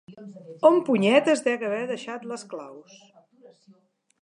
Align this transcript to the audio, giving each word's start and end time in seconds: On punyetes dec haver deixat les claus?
On 0.69 0.77
punyetes 0.87 1.43
dec 1.49 1.65
haver 1.67 1.83
deixat 1.93 2.27
les 2.33 2.47
claus? 2.55 2.97